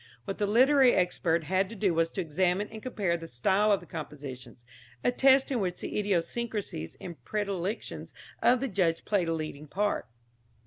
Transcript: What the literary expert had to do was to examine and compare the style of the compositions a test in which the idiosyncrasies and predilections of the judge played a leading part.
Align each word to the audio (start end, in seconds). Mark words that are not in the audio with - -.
What 0.25 0.39
the 0.39 0.47
literary 0.47 0.93
expert 0.95 1.43
had 1.43 1.69
to 1.69 1.75
do 1.75 1.93
was 1.93 2.09
to 2.09 2.21
examine 2.21 2.69
and 2.69 2.81
compare 2.81 3.17
the 3.17 3.27
style 3.27 3.71
of 3.71 3.81
the 3.81 3.85
compositions 3.85 4.65
a 5.03 5.11
test 5.11 5.51
in 5.51 5.59
which 5.59 5.81
the 5.81 5.95
idiosyncrasies 5.99 6.97
and 6.99 7.23
predilections 7.23 8.11
of 8.41 8.61
the 8.61 8.67
judge 8.67 9.05
played 9.05 9.29
a 9.29 9.33
leading 9.35 9.67
part. 9.67 10.07